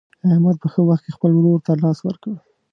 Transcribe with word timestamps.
احمد 0.29 0.55
په 0.61 0.67
ښه 0.73 0.81
وخت 0.89 1.03
کې 1.05 1.15
خپل 1.17 1.31
ورور 1.33 1.59
ته 1.65 1.71
لاس 1.83 1.97
ورکړ. 2.03 2.33